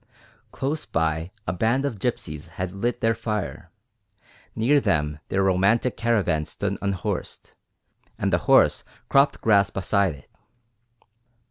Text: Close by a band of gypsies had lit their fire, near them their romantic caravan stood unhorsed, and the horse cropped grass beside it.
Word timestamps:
Close 0.51 0.83
by 0.87 1.29
a 1.45 1.53
band 1.53 1.85
of 1.85 1.99
gypsies 1.99 2.47
had 2.57 2.71
lit 2.71 3.01
their 3.01 3.13
fire, 3.13 3.69
near 4.55 4.79
them 4.79 5.19
their 5.29 5.43
romantic 5.43 5.95
caravan 5.95 6.43
stood 6.43 6.75
unhorsed, 6.81 7.53
and 8.17 8.33
the 8.33 8.39
horse 8.49 8.83
cropped 9.09 9.41
grass 9.41 9.69
beside 9.69 10.15
it. 10.15 10.29